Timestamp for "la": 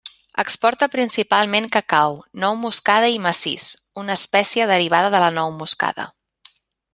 5.27-5.31